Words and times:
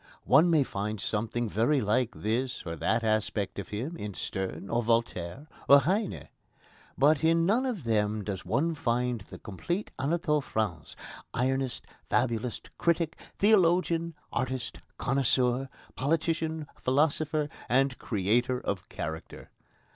One 0.25 0.49
may 0.49 0.63
find 0.63 0.99
something 0.99 1.47
very 1.47 1.79
like 1.79 2.15
this 2.15 2.65
or 2.65 2.75
that 2.75 3.03
aspect 3.03 3.59
of 3.59 3.67
him 3.67 3.95
in 3.95 4.15
Sterne, 4.15 4.67
or 4.67 4.81
Voltaire, 4.81 5.47
or 5.69 5.81
Heine. 5.81 6.27
But 6.97 7.23
in 7.23 7.45
none 7.45 7.67
of 7.67 7.83
them 7.83 8.23
does 8.23 8.43
one 8.43 8.73
find 8.73 9.21
the 9.29 9.37
complete 9.37 9.91
Anatole 9.99 10.41
France, 10.41 10.95
ironist, 11.35 11.81
fabulist, 12.09 12.71
critic, 12.79 13.15
theologian, 13.37 14.15
artist, 14.31 14.79
connoisseur, 14.97 15.69
politician, 15.95 16.65
philosopher, 16.75 17.47
and 17.69 17.99
creator 17.99 18.59
of 18.59 18.89
character. 18.89 19.51